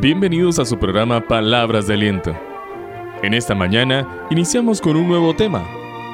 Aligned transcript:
Bienvenidos 0.00 0.58
a 0.58 0.64
su 0.64 0.78
programa 0.78 1.20
Palabras 1.20 1.86
de 1.86 1.92
Aliento. 1.92 2.34
En 3.22 3.34
esta 3.34 3.54
mañana 3.54 4.26
iniciamos 4.30 4.80
con 4.80 4.96
un 4.96 5.06
nuevo 5.06 5.36
tema, 5.36 5.62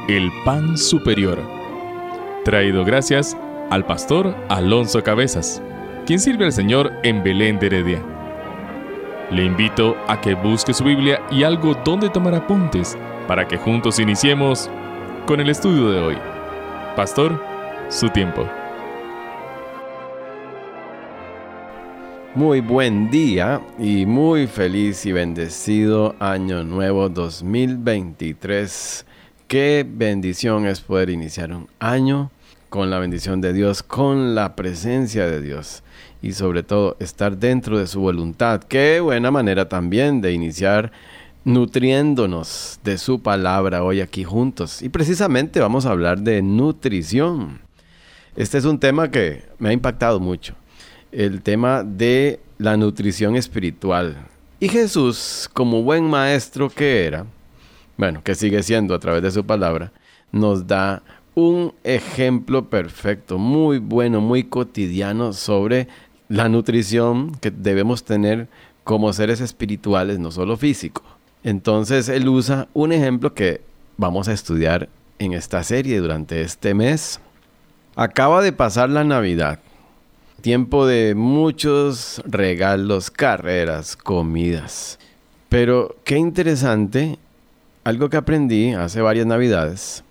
el 0.09 0.29
pan 0.45 0.77
superior. 0.77 1.41
Traído 2.45 2.85
gracias 2.85 3.37
al 3.71 3.87
pastor 3.87 4.35
Alonso 4.49 5.05
Cabezas, 5.05 5.63
quien 6.05 6.19
sirve 6.19 6.47
al 6.47 6.53
Señor 6.53 6.95
en 7.05 7.23
Belén 7.23 7.61
de 7.61 7.67
Heredia. 7.67 8.03
Le 9.31 9.45
invito 9.45 9.97
a 10.09 10.21
que 10.21 10.35
busque 10.35 10.75
su 10.75 10.83
Biblia 10.83 11.23
y 11.31 11.45
algo 11.45 11.75
donde 11.85 12.09
tomar 12.09 12.35
apuntes 12.35 12.99
para 13.29 13.47
que 13.47 13.57
juntos 13.57 14.01
iniciemos 14.01 14.69
con 15.27 15.39
el 15.39 15.49
estudio 15.49 15.91
de 15.93 16.01
hoy. 16.01 16.19
Pastor, 16.97 17.41
su 17.89 18.09
tiempo. 18.09 18.49
Muy 22.37 22.61
buen 22.61 23.11
día 23.11 23.63
y 23.79 24.05
muy 24.05 24.47
feliz 24.47 25.07
y 25.07 25.13
bendecido 25.13 26.15
año 26.19 26.65
nuevo 26.65 27.09
2023. 27.09 29.07
Qué 29.49 29.87
bendición 29.89 30.67
es 30.67 30.83
poder 30.83 31.09
iniciar 31.09 31.51
un 31.55 31.67
año 31.79 32.31
con 32.69 32.91
la 32.91 32.99
bendición 32.99 33.41
de 33.41 33.55
Dios, 33.55 33.83
con 33.83 34.35
la 34.35 34.55
presencia 34.55 35.27
de 35.27 35.41
Dios 35.41 35.83
y 36.21 36.35
sobre 36.35 36.63
todo 36.63 36.99
estar 37.01 37.39
dentro 37.39 37.79
de 37.79 37.87
su 37.87 38.01
voluntad. 38.01 38.63
Qué 38.65 39.01
buena 39.01 39.31
manera 39.31 39.71
también 39.71 40.21
de 40.21 40.35
iniciar 40.35 40.93
nutriéndonos 41.45 42.81
de 42.85 42.99
su 42.99 43.23
palabra 43.23 43.83
hoy 43.83 44.03
aquí 44.03 44.25
juntos. 44.25 44.83
Y 44.83 44.91
precisamente 44.91 45.59
vamos 45.59 45.87
a 45.87 45.91
hablar 45.93 46.21
de 46.21 46.43
nutrición. 46.43 47.61
Este 48.37 48.59
es 48.59 48.67
un 48.67 48.79
tema 48.79 49.11
que 49.11 49.45
me 49.59 49.71
ha 49.71 49.73
impactado 49.73 50.21
mucho 50.21 50.55
el 51.17 51.41
tema 51.41 51.83
de 51.83 52.41
la 52.59 52.77
nutrición 52.77 53.37
espiritual. 53.37 54.19
Y 54.61 54.69
Jesús, 54.69 55.49
como 55.55 55.83
buen 55.83 56.05
maestro 56.05 56.69
que 56.69 57.07
era, 57.07 57.25
bueno, 57.97 58.23
que 58.23 58.35
sigue 58.35 58.63
siendo 58.63 58.95
a 58.95 58.99
través 58.99 59.23
de 59.23 59.31
su 59.31 59.45
palabra, 59.45 59.93
nos 60.31 60.67
da 60.67 61.03
un 61.35 61.73
ejemplo 61.85 62.69
perfecto, 62.69 63.39
muy 63.39 63.79
bueno, 63.79 64.21
muy 64.21 64.45
cotidiano 64.45 65.33
sobre 65.33 65.89
la 66.29 66.51
nutrición 66.51 67.33
que 67.37 67.51
debemos 67.51 68.05
tener 68.05 68.47
como 68.85 69.11
seres 69.15 69.41
espirituales, 69.41 70.19
no 70.19 70.31
solo 70.31 70.59
físicos. 70.59 71.05
Entonces 71.45 72.11
él 72.11 72.29
usa 72.29 72.69
un 72.75 72.93
ejemplo 72.93 73.33
que 73.33 73.63
vamos 73.97 74.29
a 74.29 74.35
estudiar 74.35 74.91
en 75.19 75.33
esta 75.33 75.63
serie 75.63 75.99
durante 75.99 76.43
este 76.43 76.75
mes. 76.75 77.21
Acaba 77.95 78.43
de 78.43 78.53
pasar 78.53 78.91
la 78.91 79.05
Navidad 79.05 79.61
Tiempo 80.47 80.87
de 80.87 81.17
muchos 81.17 82.23
regalos, 82.25 83.11
carreras, 83.11 83.97
comidas. 83.97 85.01
Pero 85.49 85.97
qué 86.05 86.19
interesante, 86.19 87.19
algo 87.83 88.11
que 88.11 88.17
aprendí 88.17 88.73
hace 88.73 89.01
varias 89.01 89.27
navidades, 89.27 90.05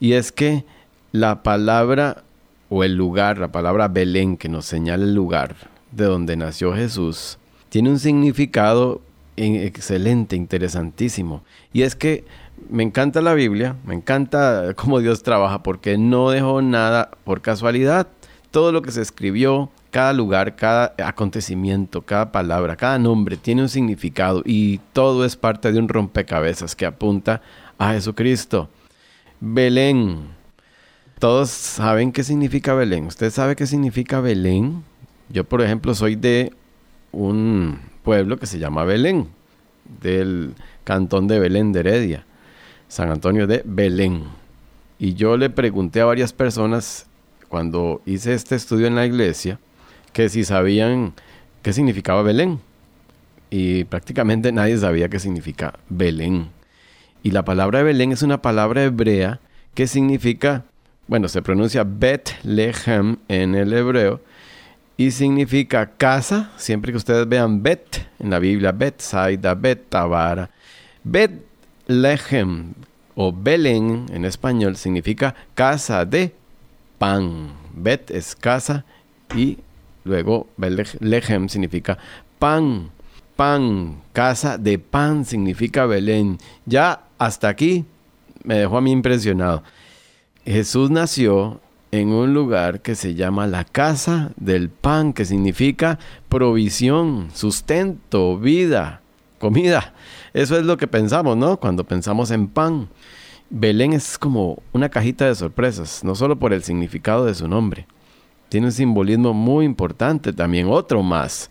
y 0.00 0.14
es 0.14 0.32
que 0.32 0.64
la 1.12 1.42
palabra 1.42 2.24
o 2.70 2.84
el 2.84 2.94
lugar, 2.94 3.36
la 3.36 3.52
palabra 3.52 3.88
Belén, 3.88 4.38
que 4.38 4.48
nos 4.48 4.64
señala 4.64 5.04
el 5.04 5.14
lugar 5.14 5.56
de 5.90 6.06
donde 6.06 6.38
nació 6.38 6.74
Jesús, 6.74 7.36
tiene 7.68 7.90
un 7.90 7.98
significado 7.98 9.02
excelente, 9.36 10.36
interesantísimo. 10.36 11.44
Y 11.74 11.82
es 11.82 11.96
que 11.96 12.24
me 12.70 12.82
encanta 12.82 13.20
la 13.20 13.34
Biblia, 13.34 13.76
me 13.84 13.94
encanta 13.94 14.72
cómo 14.74 15.00
Dios 15.00 15.22
trabaja, 15.22 15.62
porque 15.62 15.98
no 15.98 16.30
dejó 16.30 16.62
nada 16.62 17.10
por 17.24 17.42
casualidad 17.42 18.08
todo 18.50 18.70
lo 18.70 18.82
que 18.82 18.92
se 18.92 19.02
escribió, 19.02 19.70
cada 19.92 20.14
lugar, 20.14 20.56
cada 20.56 20.94
acontecimiento, 21.04 22.00
cada 22.00 22.32
palabra, 22.32 22.76
cada 22.76 22.98
nombre 22.98 23.36
tiene 23.36 23.60
un 23.60 23.68
significado 23.68 24.42
y 24.44 24.78
todo 24.94 25.26
es 25.26 25.36
parte 25.36 25.70
de 25.70 25.78
un 25.78 25.86
rompecabezas 25.86 26.74
que 26.74 26.86
apunta 26.86 27.42
a 27.76 27.92
Jesucristo. 27.92 28.70
Belén. 29.38 30.28
Todos 31.18 31.50
saben 31.50 32.10
qué 32.10 32.24
significa 32.24 32.72
Belén. 32.72 33.06
¿Usted 33.06 33.30
sabe 33.30 33.54
qué 33.54 33.66
significa 33.66 34.20
Belén? 34.20 34.82
Yo, 35.28 35.44
por 35.44 35.60
ejemplo, 35.60 35.94
soy 35.94 36.16
de 36.16 36.52
un 37.12 37.78
pueblo 38.02 38.38
que 38.38 38.46
se 38.46 38.58
llama 38.58 38.84
Belén, 38.84 39.28
del 40.00 40.54
cantón 40.84 41.28
de 41.28 41.38
Belén 41.38 41.70
de 41.72 41.80
Heredia, 41.80 42.24
San 42.88 43.10
Antonio 43.10 43.46
de 43.46 43.62
Belén. 43.66 44.24
Y 44.98 45.12
yo 45.14 45.36
le 45.36 45.50
pregunté 45.50 46.00
a 46.00 46.06
varias 46.06 46.32
personas 46.32 47.06
cuando 47.48 48.00
hice 48.06 48.32
este 48.32 48.54
estudio 48.54 48.86
en 48.86 48.94
la 48.94 49.04
iglesia, 49.04 49.58
que 50.12 50.28
si 50.28 50.44
sabían 50.44 51.14
qué 51.62 51.72
significaba 51.72 52.22
Belén. 52.22 52.60
Y 53.50 53.84
prácticamente 53.84 54.52
nadie 54.52 54.78
sabía 54.78 55.08
qué 55.08 55.18
significa 55.18 55.74
Belén. 55.88 56.50
Y 57.22 57.30
la 57.30 57.44
palabra 57.44 57.82
Belén 57.82 58.12
es 58.12 58.22
una 58.22 58.42
palabra 58.42 58.84
hebrea 58.84 59.40
que 59.74 59.86
significa, 59.86 60.64
bueno, 61.06 61.28
se 61.28 61.42
pronuncia 61.42 61.84
Bet-Lehem 61.84 63.18
en 63.28 63.54
el 63.54 63.72
hebreo 63.72 64.20
y 64.96 65.10
significa 65.10 65.90
casa, 65.96 66.50
siempre 66.56 66.92
que 66.92 66.98
ustedes 66.98 67.28
vean 67.28 67.62
Bet 67.62 68.06
en 68.18 68.30
la 68.30 68.38
Biblia, 68.38 68.72
Bet 68.72 69.00
Saida, 69.00 69.54
Bet 69.54 69.88
Tabara. 69.88 70.50
Bet-Lehem 71.04 72.74
o 73.14 73.32
Belén 73.32 74.06
en 74.12 74.24
español 74.24 74.76
significa 74.76 75.34
casa 75.54 76.04
de 76.04 76.34
pan. 76.98 77.52
Bet 77.74 78.10
es 78.10 78.36
casa 78.36 78.84
y 79.34 79.58
luego 80.04 80.48
Lechem 81.00 81.48
significa 81.48 81.98
pan. 82.38 82.90
Pan, 83.36 84.02
casa 84.12 84.58
de 84.58 84.78
pan 84.78 85.24
significa 85.24 85.86
Belén. 85.86 86.38
Ya 86.66 87.04
hasta 87.18 87.48
aquí 87.48 87.86
me 88.44 88.56
dejó 88.58 88.76
a 88.76 88.80
mí 88.80 88.92
impresionado. 88.92 89.62
Jesús 90.44 90.90
nació 90.90 91.60
en 91.92 92.08
un 92.08 92.34
lugar 92.34 92.80
que 92.80 92.94
se 92.94 93.14
llama 93.14 93.46
la 93.46 93.64
casa 93.64 94.32
del 94.36 94.70
pan, 94.70 95.12
que 95.12 95.24
significa 95.24 95.98
provisión, 96.28 97.28
sustento, 97.34 98.38
vida, 98.38 99.02
comida. 99.38 99.92
Eso 100.32 100.58
es 100.58 100.64
lo 100.64 100.76
que 100.76 100.86
pensamos, 100.86 101.36
¿no? 101.36 101.58
Cuando 101.58 101.84
pensamos 101.84 102.30
en 102.30 102.48
pan. 102.48 102.88
Belén 103.50 103.92
es 103.92 104.16
como 104.16 104.62
una 104.72 104.88
cajita 104.88 105.26
de 105.26 105.34
sorpresas, 105.34 106.02
no 106.02 106.14
solo 106.14 106.38
por 106.38 106.54
el 106.54 106.62
significado 106.62 107.26
de 107.26 107.34
su 107.34 107.46
nombre. 107.46 107.86
Tiene 108.52 108.66
un 108.66 108.72
simbolismo 108.72 109.32
muy 109.32 109.64
importante, 109.64 110.34
también 110.34 110.66
otro 110.68 111.02
más, 111.02 111.50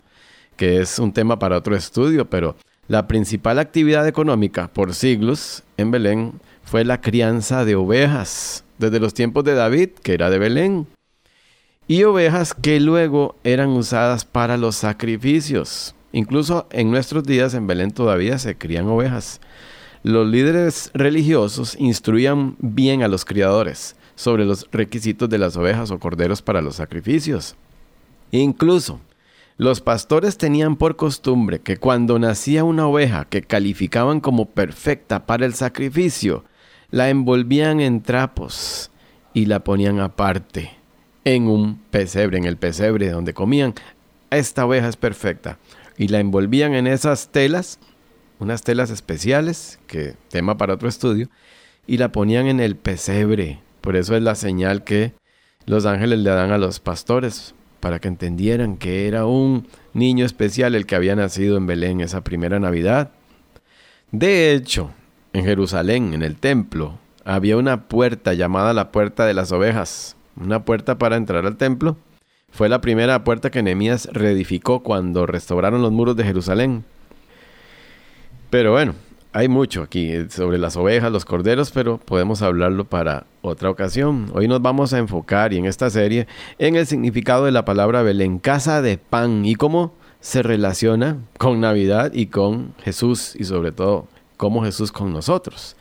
que 0.56 0.80
es 0.80 1.00
un 1.00 1.12
tema 1.12 1.36
para 1.36 1.56
otro 1.56 1.74
estudio, 1.74 2.30
pero 2.30 2.54
la 2.86 3.08
principal 3.08 3.58
actividad 3.58 4.06
económica 4.06 4.68
por 4.68 4.94
siglos 4.94 5.64
en 5.76 5.90
Belén 5.90 6.34
fue 6.62 6.84
la 6.84 7.00
crianza 7.00 7.64
de 7.64 7.74
ovejas, 7.74 8.62
desde 8.78 9.00
los 9.00 9.14
tiempos 9.14 9.42
de 9.42 9.54
David, 9.54 9.88
que 10.00 10.14
era 10.14 10.30
de 10.30 10.38
Belén, 10.38 10.86
y 11.88 12.04
ovejas 12.04 12.54
que 12.54 12.78
luego 12.78 13.34
eran 13.42 13.70
usadas 13.70 14.24
para 14.24 14.56
los 14.56 14.76
sacrificios. 14.76 15.96
Incluso 16.12 16.68
en 16.70 16.92
nuestros 16.92 17.24
días 17.24 17.54
en 17.54 17.66
Belén 17.66 17.90
todavía 17.90 18.38
se 18.38 18.56
crían 18.56 18.86
ovejas. 18.86 19.40
Los 20.04 20.28
líderes 20.28 20.92
religiosos 20.94 21.74
instruían 21.80 22.54
bien 22.60 23.02
a 23.02 23.08
los 23.08 23.24
criadores 23.24 23.96
sobre 24.22 24.44
los 24.44 24.68
requisitos 24.72 25.28
de 25.28 25.38
las 25.38 25.56
ovejas 25.56 25.90
o 25.90 25.98
corderos 25.98 26.42
para 26.42 26.60
los 26.60 26.76
sacrificios. 26.76 27.56
Incluso, 28.30 29.00
los 29.58 29.80
pastores 29.80 30.38
tenían 30.38 30.76
por 30.76 30.96
costumbre 30.96 31.60
que 31.60 31.76
cuando 31.76 32.18
nacía 32.18 32.64
una 32.64 32.86
oveja 32.86 33.26
que 33.26 33.42
calificaban 33.42 34.20
como 34.20 34.46
perfecta 34.46 35.26
para 35.26 35.44
el 35.44 35.54
sacrificio, 35.54 36.44
la 36.90 37.10
envolvían 37.10 37.80
en 37.80 38.02
trapos 38.02 38.90
y 39.34 39.46
la 39.46 39.60
ponían 39.60 40.00
aparte 40.00 40.70
en 41.24 41.48
un 41.48 41.78
pesebre, 41.90 42.38
en 42.38 42.44
el 42.44 42.56
pesebre 42.56 43.10
donde 43.10 43.34
comían. 43.34 43.74
Esta 44.30 44.64
oveja 44.64 44.88
es 44.88 44.96
perfecta. 44.96 45.58
Y 45.98 46.08
la 46.08 46.20
envolvían 46.20 46.74
en 46.74 46.86
esas 46.86 47.28
telas 47.28 47.78
unas 48.42 48.62
telas 48.62 48.90
especiales, 48.90 49.78
que 49.86 50.14
tema 50.28 50.56
para 50.56 50.74
otro 50.74 50.88
estudio, 50.88 51.28
y 51.86 51.96
la 51.96 52.12
ponían 52.12 52.46
en 52.46 52.60
el 52.60 52.76
pesebre. 52.76 53.60
Por 53.82 53.96
eso 53.96 54.16
es 54.16 54.22
la 54.22 54.34
señal 54.34 54.84
que 54.84 55.12
los 55.66 55.84
ángeles 55.84 56.20
le 56.20 56.30
dan 56.30 56.52
a 56.52 56.58
los 56.58 56.80
pastores, 56.80 57.54
para 57.80 57.98
que 57.98 58.06
entendieran 58.06 58.76
que 58.76 59.08
era 59.08 59.26
un 59.26 59.66
niño 59.92 60.24
especial 60.24 60.76
el 60.76 60.86
que 60.86 60.94
había 60.94 61.16
nacido 61.16 61.56
en 61.56 61.66
Belén 61.66 62.00
esa 62.00 62.22
primera 62.22 62.60
Navidad. 62.60 63.10
De 64.12 64.54
hecho, 64.54 64.92
en 65.32 65.44
Jerusalén, 65.44 66.14
en 66.14 66.22
el 66.22 66.36
templo, 66.36 67.00
había 67.24 67.56
una 67.56 67.88
puerta 67.88 68.34
llamada 68.34 68.72
la 68.72 68.92
puerta 68.92 69.26
de 69.26 69.34
las 69.34 69.50
ovejas, 69.50 70.16
una 70.36 70.64
puerta 70.64 70.96
para 70.96 71.16
entrar 71.16 71.44
al 71.44 71.56
templo. 71.56 71.96
Fue 72.52 72.68
la 72.68 72.80
primera 72.80 73.24
puerta 73.24 73.50
que 73.50 73.64
Nehemías 73.64 74.08
reedificó 74.12 74.84
cuando 74.84 75.26
restauraron 75.26 75.82
los 75.82 75.90
muros 75.90 76.14
de 76.14 76.24
Jerusalén. 76.24 76.84
Pero 78.48 78.70
bueno, 78.70 78.94
hay 79.32 79.48
mucho 79.48 79.82
aquí 79.82 80.12
sobre 80.28 80.58
las 80.58 80.76
ovejas, 80.76 81.10
los 81.10 81.24
corderos, 81.24 81.70
pero 81.70 81.98
podemos 81.98 82.42
hablarlo 82.42 82.84
para 82.84 83.26
otra 83.40 83.70
ocasión. 83.70 84.30
Hoy 84.34 84.46
nos 84.46 84.60
vamos 84.60 84.92
a 84.92 84.98
enfocar 84.98 85.52
y 85.52 85.58
en 85.58 85.64
esta 85.64 85.88
serie 85.88 86.26
en 86.58 86.76
el 86.76 86.86
significado 86.86 87.46
de 87.46 87.52
la 87.52 87.64
palabra 87.64 88.02
Belén, 88.02 88.38
casa 88.38 88.82
de 88.82 88.98
pan 88.98 89.46
y 89.46 89.54
cómo 89.54 89.94
se 90.20 90.42
relaciona 90.42 91.16
con 91.38 91.60
Navidad 91.60 92.12
y 92.12 92.26
con 92.26 92.74
Jesús 92.82 93.34
y 93.38 93.44
sobre 93.44 93.72
todo 93.72 94.06
como 94.36 94.64
Jesús 94.64 94.92
con 94.92 95.12
nosotros. 95.12 95.76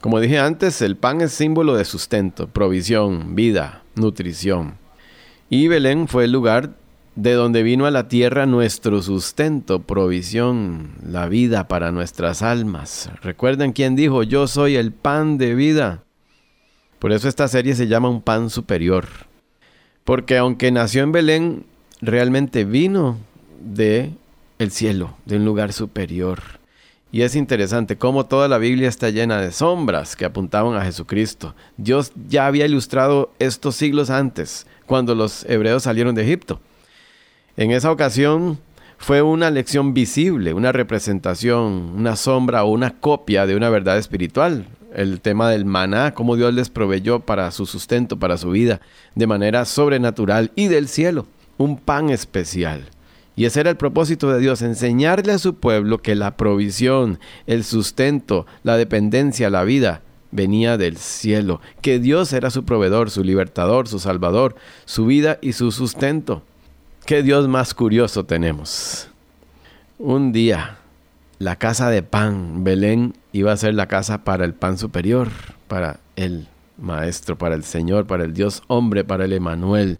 Como 0.00 0.20
dije 0.20 0.38
antes, 0.38 0.80
el 0.82 0.96
pan 0.96 1.20
es 1.20 1.32
símbolo 1.32 1.74
de 1.74 1.84
sustento, 1.84 2.48
provisión, 2.48 3.34
vida, 3.34 3.82
nutrición. 3.96 4.78
Y 5.50 5.66
Belén 5.66 6.06
fue 6.06 6.24
el 6.24 6.32
lugar 6.32 6.76
de 7.20 7.34
donde 7.34 7.62
vino 7.62 7.84
a 7.84 7.90
la 7.90 8.08
tierra 8.08 8.46
nuestro 8.46 9.02
sustento, 9.02 9.82
provisión, 9.82 10.92
la 11.06 11.28
vida 11.28 11.68
para 11.68 11.92
nuestras 11.92 12.40
almas. 12.40 13.10
Recuerden 13.20 13.72
quién 13.72 13.94
dijo, 13.94 14.22
yo 14.22 14.46
soy 14.46 14.76
el 14.76 14.90
pan 14.90 15.36
de 15.36 15.54
vida. 15.54 16.02
Por 16.98 17.12
eso 17.12 17.28
esta 17.28 17.46
serie 17.46 17.74
se 17.74 17.88
llama 17.88 18.08
un 18.08 18.22
pan 18.22 18.48
superior. 18.48 19.04
Porque 20.04 20.38
aunque 20.38 20.72
nació 20.72 21.02
en 21.02 21.12
Belén, 21.12 21.66
realmente 22.00 22.64
vino 22.64 23.18
de 23.60 24.12
el 24.58 24.70
cielo, 24.70 25.14
de 25.26 25.36
un 25.36 25.44
lugar 25.44 25.74
superior. 25.74 26.40
Y 27.12 27.20
es 27.20 27.36
interesante 27.36 27.98
cómo 27.98 28.24
toda 28.24 28.48
la 28.48 28.56
Biblia 28.56 28.88
está 28.88 29.10
llena 29.10 29.42
de 29.42 29.52
sombras 29.52 30.16
que 30.16 30.24
apuntaban 30.24 30.74
a 30.74 30.86
Jesucristo. 30.86 31.54
Dios 31.76 32.12
ya 32.30 32.46
había 32.46 32.64
ilustrado 32.64 33.30
estos 33.38 33.76
siglos 33.76 34.08
antes, 34.08 34.66
cuando 34.86 35.14
los 35.14 35.44
hebreos 35.44 35.82
salieron 35.82 36.14
de 36.14 36.22
Egipto. 36.22 36.60
En 37.60 37.72
esa 37.72 37.92
ocasión 37.92 38.58
fue 38.96 39.20
una 39.20 39.50
lección 39.50 39.92
visible, 39.92 40.54
una 40.54 40.72
representación, 40.72 41.92
una 41.94 42.16
sombra 42.16 42.64
o 42.64 42.70
una 42.70 42.98
copia 42.98 43.44
de 43.44 43.54
una 43.54 43.68
verdad 43.68 43.98
espiritual. 43.98 44.64
El 44.94 45.20
tema 45.20 45.50
del 45.50 45.66
maná, 45.66 46.14
cómo 46.14 46.36
Dios 46.36 46.54
les 46.54 46.70
proveyó 46.70 47.20
para 47.20 47.50
su 47.50 47.66
sustento, 47.66 48.18
para 48.18 48.38
su 48.38 48.48
vida, 48.48 48.80
de 49.14 49.26
manera 49.26 49.66
sobrenatural 49.66 50.52
y 50.56 50.68
del 50.68 50.88
cielo, 50.88 51.26
un 51.58 51.76
pan 51.76 52.08
especial. 52.08 52.88
Y 53.36 53.44
ese 53.44 53.60
era 53.60 53.68
el 53.68 53.76
propósito 53.76 54.32
de 54.32 54.40
Dios, 54.40 54.62
enseñarle 54.62 55.32
a 55.34 55.38
su 55.38 55.56
pueblo 55.56 56.00
que 56.00 56.14
la 56.14 56.38
provisión, 56.38 57.20
el 57.46 57.64
sustento, 57.64 58.46
la 58.62 58.78
dependencia, 58.78 59.50
la 59.50 59.64
vida 59.64 60.00
venía 60.30 60.78
del 60.78 60.96
cielo, 60.96 61.60
que 61.82 61.98
Dios 61.98 62.32
era 62.32 62.48
su 62.48 62.64
proveedor, 62.64 63.10
su 63.10 63.22
libertador, 63.22 63.86
su 63.86 63.98
salvador, 63.98 64.54
su 64.86 65.04
vida 65.04 65.38
y 65.42 65.52
su 65.52 65.72
sustento. 65.72 66.42
¿Qué 67.10 67.24
Dios 67.24 67.48
más 67.48 67.74
curioso 67.74 68.24
tenemos? 68.24 69.08
Un 69.98 70.30
día, 70.30 70.78
la 71.40 71.56
casa 71.56 71.90
de 71.90 72.04
pan, 72.04 72.62
Belén, 72.62 73.14
iba 73.32 73.50
a 73.50 73.56
ser 73.56 73.74
la 73.74 73.88
casa 73.88 74.22
para 74.22 74.44
el 74.44 74.54
pan 74.54 74.78
superior, 74.78 75.26
para 75.66 75.98
el 76.14 76.46
Maestro, 76.78 77.36
para 77.36 77.56
el 77.56 77.64
Señor, 77.64 78.06
para 78.06 78.22
el 78.22 78.32
Dios 78.32 78.62
hombre, 78.68 79.02
para 79.02 79.24
el 79.24 79.32
Emanuel. 79.32 79.98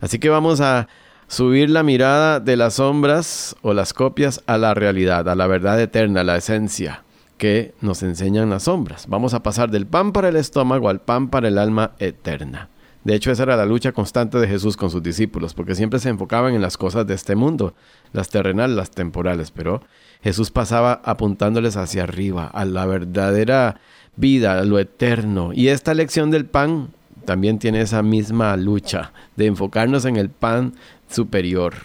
Así 0.00 0.18
que 0.18 0.30
vamos 0.30 0.60
a 0.60 0.88
subir 1.28 1.70
la 1.70 1.84
mirada 1.84 2.40
de 2.40 2.56
las 2.56 2.74
sombras 2.74 3.54
o 3.62 3.72
las 3.72 3.92
copias 3.92 4.42
a 4.46 4.58
la 4.58 4.74
realidad, 4.74 5.28
a 5.28 5.36
la 5.36 5.46
verdad 5.46 5.80
eterna, 5.80 6.22
a 6.22 6.24
la 6.24 6.38
esencia 6.38 7.04
que 7.36 7.72
nos 7.80 8.02
enseñan 8.02 8.50
las 8.50 8.64
sombras. 8.64 9.06
Vamos 9.06 9.32
a 9.32 9.44
pasar 9.44 9.70
del 9.70 9.86
pan 9.86 10.10
para 10.10 10.28
el 10.28 10.34
estómago 10.34 10.88
al 10.88 11.02
pan 11.02 11.28
para 11.28 11.46
el 11.46 11.56
alma 11.56 11.92
eterna. 12.00 12.68
De 13.08 13.14
hecho, 13.14 13.32
esa 13.32 13.44
era 13.44 13.56
la 13.56 13.64
lucha 13.64 13.92
constante 13.92 14.36
de 14.36 14.46
Jesús 14.46 14.76
con 14.76 14.90
sus 14.90 15.02
discípulos, 15.02 15.54
porque 15.54 15.74
siempre 15.74 15.98
se 15.98 16.10
enfocaban 16.10 16.54
en 16.54 16.60
las 16.60 16.76
cosas 16.76 17.06
de 17.06 17.14
este 17.14 17.36
mundo, 17.36 17.72
las 18.12 18.28
terrenales, 18.28 18.76
las 18.76 18.90
temporales, 18.90 19.50
pero 19.50 19.80
Jesús 20.22 20.50
pasaba 20.50 21.00
apuntándoles 21.02 21.78
hacia 21.78 22.02
arriba, 22.02 22.48
a 22.48 22.66
la 22.66 22.84
verdadera 22.84 23.80
vida, 24.16 24.58
a 24.58 24.64
lo 24.64 24.78
eterno. 24.78 25.54
Y 25.54 25.68
esta 25.68 25.94
lección 25.94 26.30
del 26.30 26.44
pan 26.44 26.90
también 27.24 27.58
tiene 27.58 27.80
esa 27.80 28.02
misma 28.02 28.54
lucha 28.58 29.14
de 29.36 29.46
enfocarnos 29.46 30.04
en 30.04 30.16
el 30.16 30.28
pan 30.28 30.74
superior. 31.08 31.76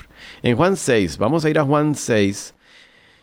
En 0.41 0.57
Juan 0.57 0.75
6, 0.75 1.19
vamos 1.19 1.45
a 1.45 1.49
ir 1.49 1.57
a 1.57 1.63
Juan 1.63 1.95
6, 1.95 2.53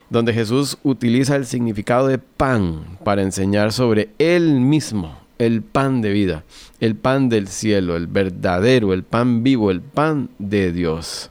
donde 0.08 0.32
Jesús 0.32 0.78
utiliza 0.84 1.36
el 1.36 1.44
significado 1.44 2.06
de 2.06 2.16
pan 2.16 2.96
para 3.04 3.20
enseñar 3.20 3.74
sobre 3.74 4.08
Él 4.18 4.58
mismo, 4.58 5.19
el 5.40 5.62
pan 5.62 6.02
de 6.02 6.10
vida, 6.10 6.44
el 6.80 6.96
pan 6.96 7.30
del 7.30 7.48
cielo, 7.48 7.96
el 7.96 8.06
verdadero, 8.06 8.92
el 8.92 9.04
pan 9.04 9.42
vivo, 9.42 9.70
el 9.70 9.80
pan 9.80 10.28
de 10.38 10.70
Dios. 10.70 11.30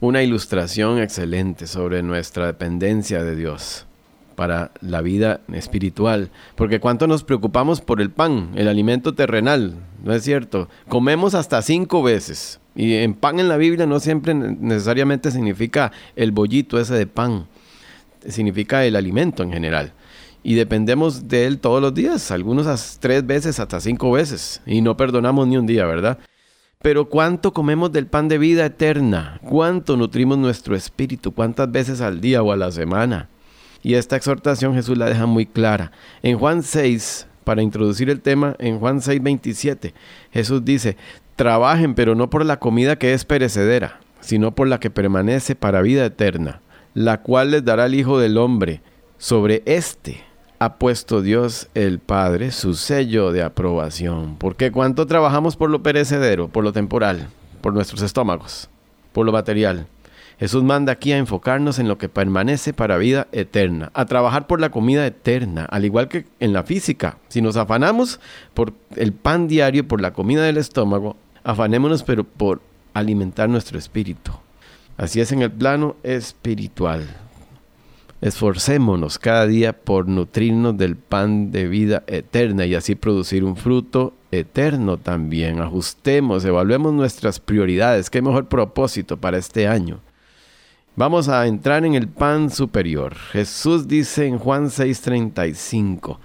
Una 0.00 0.22
ilustración 0.22 0.98
excelente 0.98 1.66
sobre 1.66 2.02
nuestra 2.02 2.46
dependencia 2.46 3.22
de 3.22 3.36
Dios 3.36 3.84
para 4.36 4.70
la 4.80 5.02
vida 5.02 5.40
espiritual. 5.52 6.30
Porque 6.54 6.80
cuánto 6.80 7.06
nos 7.06 7.24
preocupamos 7.24 7.82
por 7.82 8.00
el 8.00 8.10
pan, 8.10 8.52
el 8.54 8.68
alimento 8.68 9.14
terrenal, 9.14 9.74
¿no 10.02 10.14
es 10.14 10.22
cierto? 10.22 10.70
Comemos 10.88 11.34
hasta 11.34 11.60
cinco 11.60 12.02
veces. 12.02 12.58
Y 12.74 12.94
en 12.94 13.12
pan 13.12 13.38
en 13.38 13.50
la 13.50 13.58
Biblia 13.58 13.84
no 13.84 14.00
siempre 14.00 14.32
necesariamente 14.32 15.30
significa 15.30 15.92
el 16.14 16.32
bollito 16.32 16.80
ese 16.80 16.94
de 16.94 17.06
pan, 17.06 17.48
significa 18.26 18.86
el 18.86 18.96
alimento 18.96 19.42
en 19.42 19.52
general. 19.52 19.92
Y 20.48 20.54
dependemos 20.54 21.26
de 21.26 21.44
él 21.48 21.58
todos 21.58 21.82
los 21.82 21.92
días, 21.92 22.30
algunos 22.30 22.98
tres 23.00 23.26
veces, 23.26 23.58
hasta 23.58 23.80
cinco 23.80 24.12
veces, 24.12 24.62
y 24.64 24.80
no 24.80 24.96
perdonamos 24.96 25.48
ni 25.48 25.56
un 25.56 25.66
día, 25.66 25.84
¿verdad? 25.86 26.18
Pero 26.80 27.08
¿cuánto 27.08 27.52
comemos 27.52 27.90
del 27.90 28.06
pan 28.06 28.28
de 28.28 28.38
vida 28.38 28.64
eterna? 28.64 29.40
¿Cuánto 29.42 29.96
nutrimos 29.96 30.38
nuestro 30.38 30.76
espíritu? 30.76 31.34
¿Cuántas 31.34 31.72
veces 31.72 32.00
al 32.00 32.20
día 32.20 32.44
o 32.44 32.52
a 32.52 32.56
la 32.56 32.70
semana? 32.70 33.28
Y 33.82 33.94
esta 33.94 34.14
exhortación 34.14 34.72
Jesús 34.72 34.96
la 34.96 35.06
deja 35.06 35.26
muy 35.26 35.46
clara. 35.46 35.90
En 36.22 36.38
Juan 36.38 36.62
6, 36.62 37.26
para 37.42 37.60
introducir 37.60 38.08
el 38.08 38.20
tema, 38.20 38.54
en 38.60 38.78
Juan 38.78 39.02
6, 39.02 39.20
27, 39.20 39.94
Jesús 40.30 40.64
dice, 40.64 40.96
Trabajen, 41.34 41.96
pero 41.96 42.14
no 42.14 42.30
por 42.30 42.46
la 42.46 42.60
comida 42.60 42.94
que 42.94 43.14
es 43.14 43.24
perecedera, 43.24 43.98
sino 44.20 44.54
por 44.54 44.68
la 44.68 44.78
que 44.78 44.90
permanece 44.90 45.56
para 45.56 45.82
vida 45.82 46.04
eterna, 46.06 46.60
la 46.94 47.22
cual 47.22 47.50
les 47.50 47.64
dará 47.64 47.86
el 47.86 47.96
Hijo 47.96 48.20
del 48.20 48.38
Hombre. 48.38 48.80
Sobre 49.18 49.62
éste 49.64 50.26
ha 50.58 50.74
puesto 50.74 51.22
Dios 51.22 51.68
el 51.74 51.98
Padre 51.98 52.50
su 52.50 52.74
sello 52.74 53.32
de 53.32 53.42
aprobación. 53.42 54.36
Porque 54.38 54.72
cuánto 54.72 55.06
trabajamos 55.06 55.56
por 55.56 55.70
lo 55.70 55.82
perecedero, 55.82 56.48
por 56.48 56.64
lo 56.64 56.72
temporal, 56.72 57.28
por 57.60 57.72
nuestros 57.72 58.02
estómagos, 58.02 58.68
por 59.12 59.26
lo 59.26 59.32
material. 59.32 59.86
Jesús 60.38 60.62
manda 60.62 60.92
aquí 60.92 61.12
a 61.12 61.18
enfocarnos 61.18 61.78
en 61.78 61.88
lo 61.88 61.96
que 61.96 62.10
permanece 62.10 62.74
para 62.74 62.98
vida 62.98 63.26
eterna, 63.32 63.90
a 63.94 64.04
trabajar 64.04 64.46
por 64.46 64.60
la 64.60 64.70
comida 64.70 65.06
eterna, 65.06 65.64
al 65.64 65.86
igual 65.86 66.08
que 66.08 66.26
en 66.40 66.52
la 66.52 66.62
física. 66.62 67.16
Si 67.28 67.40
nos 67.40 67.56
afanamos 67.56 68.20
por 68.52 68.74
el 68.96 69.12
pan 69.12 69.48
diario, 69.48 69.88
por 69.88 70.02
la 70.02 70.12
comida 70.12 70.42
del 70.42 70.58
estómago, 70.58 71.16
Afanémonos 71.46 72.02
pero 72.02 72.24
por 72.24 72.60
alimentar 72.92 73.48
nuestro 73.48 73.78
espíritu. 73.78 74.32
Así 74.96 75.20
es 75.20 75.30
en 75.30 75.42
el 75.42 75.52
plano 75.52 75.94
espiritual. 76.02 77.06
Esforcémonos 78.22 79.18
cada 79.18 79.46
día 79.46 79.74
por 79.74 80.08
nutrirnos 80.08 80.76
del 80.78 80.96
pan 80.96 81.52
de 81.52 81.68
vida 81.68 82.02
eterna 82.06 82.64
y 82.64 82.74
así 82.74 82.94
producir 82.94 83.44
un 83.44 83.56
fruto 83.56 84.14
eterno 84.32 84.96
también. 84.96 85.60
Ajustemos, 85.60 86.44
evaluemos 86.44 86.94
nuestras 86.94 87.40
prioridades. 87.40 88.08
¿Qué 88.08 88.22
mejor 88.22 88.48
propósito 88.48 89.18
para 89.18 89.36
este 89.36 89.68
año? 89.68 90.00
Vamos 90.98 91.28
a 91.28 91.46
entrar 91.46 91.84
en 91.84 91.94
el 91.94 92.08
pan 92.08 92.48
superior. 92.50 93.14
Jesús 93.14 93.86
dice 93.86 94.26
en 94.26 94.38
Juan 94.38 94.70
6:35, 94.70 96.18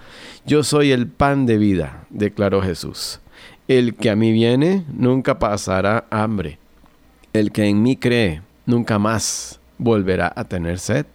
Yo 0.46 0.64
soy 0.64 0.94
el 0.94 1.08
pan 1.08 1.46
de 1.46 1.58
vida, 1.58 2.06
declaró 2.10 2.62
Jesús. 2.62 3.20
El 3.68 3.96
que 3.96 4.10
a 4.10 4.16
mí 4.16 4.32
viene 4.32 4.86
nunca 4.94 5.40
pasará 5.40 6.06
hambre. 6.10 6.58
El 7.34 7.52
que 7.52 7.66
en 7.66 7.84
mí 7.84 7.98
cree 7.98 8.44
nunca 8.66 8.98
más 8.98 9.60
volverá 9.78 10.32
a 10.34 10.46
tener 10.46 10.80
sed. 10.80 11.06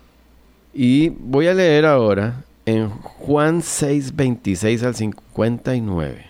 Y 0.78 1.08
voy 1.08 1.46
a 1.46 1.54
leer 1.54 1.86
ahora 1.86 2.44
en 2.66 2.90
Juan 2.90 3.62
6, 3.62 4.14
26 4.14 4.82
al 4.82 4.94
59. 4.94 6.26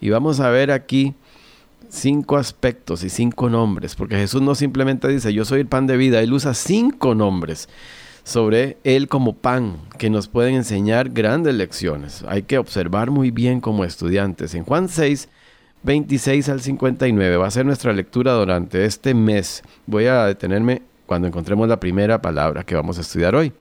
Y 0.00 0.08
vamos 0.08 0.40
a 0.40 0.48
ver 0.48 0.70
aquí 0.70 1.14
cinco 1.90 2.38
aspectos 2.38 3.04
y 3.04 3.10
cinco 3.10 3.50
nombres, 3.50 3.94
porque 3.96 4.16
Jesús 4.16 4.40
no 4.40 4.54
simplemente 4.54 5.06
dice 5.06 5.34
yo 5.34 5.44
soy 5.44 5.60
el 5.60 5.66
pan 5.66 5.86
de 5.86 5.98
vida, 5.98 6.22
Él 6.22 6.32
usa 6.32 6.54
cinco 6.54 7.14
nombres 7.14 7.68
sobre 8.24 8.78
Él 8.84 9.06
como 9.06 9.34
pan 9.34 9.76
que 9.98 10.08
nos 10.08 10.28
pueden 10.28 10.54
enseñar 10.54 11.10
grandes 11.10 11.54
lecciones. 11.54 12.24
Hay 12.26 12.44
que 12.44 12.56
observar 12.56 13.10
muy 13.10 13.30
bien 13.30 13.60
como 13.60 13.84
estudiantes. 13.84 14.54
En 14.54 14.64
Juan 14.64 14.88
6, 14.88 15.28
26 15.82 16.48
al 16.48 16.62
59 16.62 17.36
va 17.36 17.46
a 17.46 17.50
ser 17.50 17.66
nuestra 17.66 17.92
lectura 17.92 18.32
durante 18.32 18.86
este 18.86 19.12
mes. 19.12 19.62
Voy 19.84 20.06
a 20.06 20.24
detenerme 20.24 20.80
cuando 21.04 21.28
encontremos 21.28 21.68
la 21.68 21.78
primera 21.78 22.22
palabra 22.22 22.64
que 22.64 22.74
vamos 22.74 22.96
a 22.96 23.02
estudiar 23.02 23.34
hoy. 23.34 23.52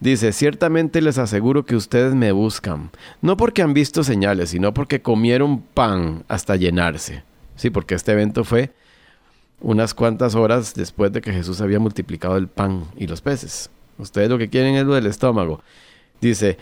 Dice, 0.00 0.32
ciertamente 0.32 1.00
les 1.00 1.18
aseguro 1.18 1.64
que 1.64 1.76
ustedes 1.76 2.14
me 2.14 2.32
buscan, 2.32 2.90
no 3.22 3.36
porque 3.36 3.62
han 3.62 3.74
visto 3.74 4.04
señales, 4.04 4.50
sino 4.50 4.74
porque 4.74 5.00
comieron 5.00 5.62
pan 5.62 6.24
hasta 6.28 6.56
llenarse. 6.56 7.22
Sí, 7.56 7.70
porque 7.70 7.94
este 7.94 8.12
evento 8.12 8.44
fue 8.44 8.72
unas 9.60 9.94
cuantas 9.94 10.34
horas 10.34 10.74
después 10.74 11.12
de 11.12 11.22
que 11.22 11.32
Jesús 11.32 11.60
había 11.62 11.78
multiplicado 11.78 12.36
el 12.36 12.48
pan 12.48 12.84
y 12.96 13.06
los 13.06 13.22
peces. 13.22 13.70
Ustedes 13.96 14.28
lo 14.28 14.36
que 14.36 14.50
quieren 14.50 14.74
es 14.74 14.84
lo 14.84 14.94
del 14.94 15.06
estómago. 15.06 15.62
Dice, 16.20 16.58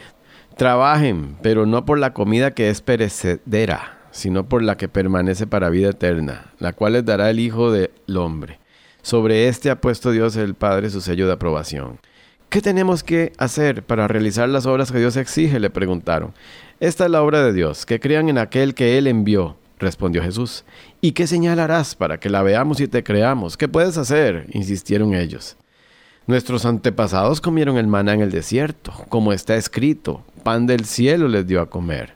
trabajen, 0.56 1.36
pero 1.42 1.66
no 1.66 1.84
por 1.84 1.98
la 1.98 2.12
comida 2.12 2.52
que 2.52 2.70
es 2.70 2.80
perecedera 2.80 3.94
sino 4.14 4.48
por 4.48 4.62
la 4.62 4.76
que 4.76 4.88
permanece 4.88 5.46
para 5.46 5.70
vida 5.70 5.90
eterna, 5.90 6.52
la 6.60 6.72
cual 6.72 6.92
les 6.92 7.04
dará 7.04 7.30
el 7.30 7.40
Hijo 7.40 7.72
del 7.72 7.90
Hombre. 8.16 8.60
Sobre 9.02 9.48
este 9.48 9.70
ha 9.70 9.80
puesto 9.80 10.12
Dios 10.12 10.36
el 10.36 10.54
Padre 10.54 10.88
su 10.88 11.00
sello 11.00 11.26
de 11.26 11.32
aprobación. 11.32 11.98
¿Qué 12.54 12.62
tenemos 12.62 13.02
que 13.02 13.32
hacer 13.36 13.82
para 13.82 14.06
realizar 14.06 14.48
las 14.48 14.64
obras 14.64 14.92
que 14.92 15.00
Dios 15.00 15.16
exige? 15.16 15.58
le 15.58 15.70
preguntaron. 15.70 16.32
Esta 16.78 17.06
es 17.06 17.10
la 17.10 17.20
obra 17.20 17.42
de 17.42 17.52
Dios, 17.52 17.84
que 17.84 17.98
crean 17.98 18.28
en 18.28 18.38
aquel 18.38 18.76
que 18.76 18.96
Él 18.96 19.08
envió, 19.08 19.56
respondió 19.80 20.22
Jesús. 20.22 20.64
¿Y 21.00 21.14
qué 21.14 21.26
señalarás 21.26 21.96
para 21.96 22.20
que 22.20 22.30
la 22.30 22.44
veamos 22.44 22.78
y 22.78 22.86
te 22.86 23.02
creamos? 23.02 23.56
¿Qué 23.56 23.66
puedes 23.66 23.98
hacer? 23.98 24.46
insistieron 24.52 25.14
ellos. 25.14 25.56
Nuestros 26.28 26.64
antepasados 26.64 27.40
comieron 27.40 27.76
el 27.76 27.88
maná 27.88 28.14
en 28.14 28.20
el 28.20 28.30
desierto, 28.30 28.92
como 29.08 29.32
está 29.32 29.56
escrito, 29.56 30.22
pan 30.44 30.68
del 30.68 30.84
cielo 30.84 31.26
les 31.26 31.48
dio 31.48 31.60
a 31.60 31.68
comer. 31.68 32.14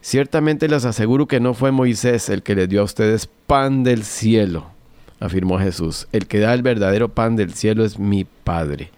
Ciertamente 0.00 0.66
les 0.66 0.86
aseguro 0.86 1.28
que 1.28 1.40
no 1.40 1.52
fue 1.52 1.72
Moisés 1.72 2.30
el 2.30 2.42
que 2.42 2.54
les 2.54 2.70
dio 2.70 2.80
a 2.80 2.84
ustedes 2.84 3.28
pan 3.46 3.84
del 3.84 4.04
cielo, 4.04 4.70
afirmó 5.20 5.58
Jesús. 5.58 6.08
El 6.12 6.26
que 6.26 6.38
da 6.38 6.54
el 6.54 6.62
verdadero 6.62 7.10
pan 7.10 7.36
del 7.36 7.52
cielo 7.52 7.84
es 7.84 7.98
mi 7.98 8.24
Padre. 8.24 8.92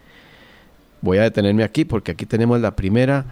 Voy 1.02 1.18
a 1.18 1.22
detenerme 1.22 1.64
aquí 1.64 1.84
porque 1.84 2.12
aquí 2.12 2.26
tenemos 2.26 2.60
la 2.60 2.76
primera 2.76 3.24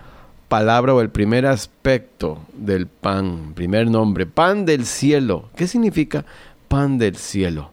palabra 0.48 0.94
o 0.94 1.00
el 1.00 1.10
primer 1.10 1.46
aspecto 1.46 2.40
del 2.54 2.86
pan, 2.86 3.52
primer 3.54 3.90
nombre, 3.90 4.26
pan 4.26 4.64
del 4.64 4.86
cielo. 4.86 5.50
¿Qué 5.54 5.66
significa 5.66 6.24
pan 6.68 6.98
del 6.98 7.16
cielo? 7.16 7.70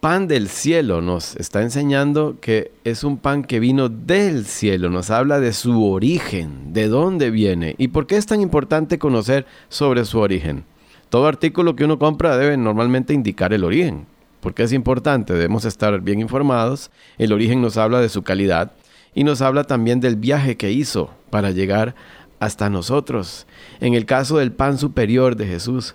Pan 0.00 0.26
del 0.26 0.48
cielo 0.48 1.00
nos 1.00 1.36
está 1.36 1.62
enseñando 1.62 2.36
que 2.40 2.72
es 2.82 3.04
un 3.04 3.18
pan 3.18 3.44
que 3.44 3.60
vino 3.60 3.88
del 3.88 4.46
cielo, 4.46 4.90
nos 4.90 5.10
habla 5.10 5.38
de 5.38 5.52
su 5.52 5.86
origen, 5.86 6.72
de 6.72 6.88
dónde 6.88 7.30
viene 7.30 7.76
y 7.78 7.86
por 7.86 8.08
qué 8.08 8.16
es 8.16 8.26
tan 8.26 8.40
importante 8.40 8.98
conocer 8.98 9.46
sobre 9.68 10.04
su 10.04 10.18
origen. 10.18 10.64
Todo 11.08 11.28
artículo 11.28 11.76
que 11.76 11.84
uno 11.84 12.00
compra 12.00 12.36
debe 12.36 12.56
normalmente 12.56 13.14
indicar 13.14 13.52
el 13.52 13.62
origen. 13.62 14.06
Porque 14.42 14.64
es 14.64 14.72
importante? 14.72 15.32
Debemos 15.32 15.64
estar 15.64 16.00
bien 16.00 16.20
informados. 16.20 16.90
El 17.16 17.32
origen 17.32 17.62
nos 17.62 17.76
habla 17.76 18.00
de 18.00 18.08
su 18.08 18.22
calidad, 18.22 18.72
y 19.14 19.24
nos 19.24 19.40
habla 19.40 19.64
también 19.64 20.00
del 20.00 20.16
viaje 20.16 20.56
que 20.56 20.72
hizo 20.72 21.10
para 21.30 21.50
llegar 21.50 21.94
hasta 22.40 22.68
nosotros. 22.68 23.46
En 23.80 23.94
el 23.94 24.04
caso 24.04 24.38
del 24.38 24.52
pan 24.52 24.78
superior 24.78 25.36
de 25.36 25.46
Jesús, 25.46 25.94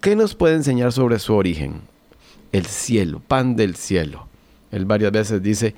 ¿qué 0.00 0.16
nos 0.16 0.34
puede 0.34 0.56
enseñar 0.56 0.92
sobre 0.92 1.18
su 1.18 1.34
origen? 1.34 1.82
El 2.52 2.66
cielo, 2.66 3.22
pan 3.26 3.54
del 3.56 3.76
cielo. 3.76 4.26
Él 4.72 4.84
varias 4.84 5.12
veces 5.12 5.42
dice, 5.42 5.74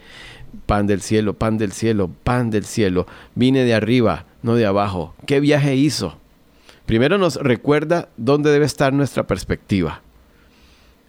pan 0.67 0.87
del 0.87 1.03
cielo, 1.03 1.35
pan 1.35 1.59
del 1.59 1.73
cielo, 1.73 2.11
pan 2.25 2.51
del 2.51 2.65
cielo. 2.65 3.07
Vine 3.35 3.65
de 3.65 3.75
arriba, 3.75 4.25
no 4.43 4.55
de 4.55 4.65
abajo. 4.65 5.15
¿Qué 5.27 5.41
viaje 5.41 5.77
hizo? 5.77 6.17
Primero 6.87 7.19
nos 7.19 7.37
recuerda 7.37 8.09
dónde 8.17 8.51
debe 8.51 8.65
estar 8.65 8.95
nuestra 8.95 9.27
perspectiva. 9.27 10.01